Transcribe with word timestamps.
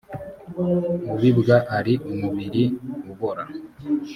ubibwa 1.13 1.55
ari 1.77 1.93
umubiri 2.11 2.63
ubora 3.11 3.43